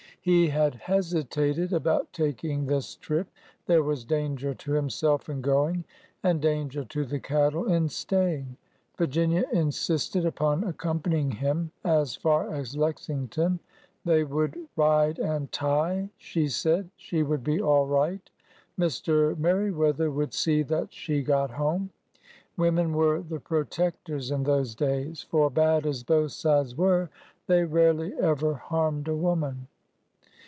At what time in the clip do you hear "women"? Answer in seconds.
22.57-22.93